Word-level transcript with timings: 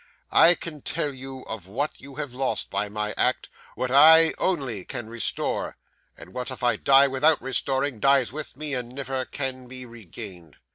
'I 0.31 0.55
can 0.55 0.81
tell 0.81 1.13
you 1.13 1.41
of 1.45 1.67
what 1.67 2.01
you 2.01 2.15
have 2.15 2.33
lost 2.33 2.71
by 2.71 2.89
my 2.89 3.13
act, 3.17 3.49
what 3.75 3.91
I 3.91 4.33
only 4.39 4.83
can 4.83 5.07
restore, 5.11 5.77
and 6.17 6.33
what, 6.33 6.49
if 6.49 6.63
I 6.63 6.75
die 6.75 7.07
without 7.07 7.39
restoring, 7.39 7.99
dies 7.99 8.31
with 8.31 8.57
me, 8.57 8.73
and 8.73 8.89
never 8.89 9.25
can 9.25 9.67
be 9.67 9.85
regained. 9.85 10.57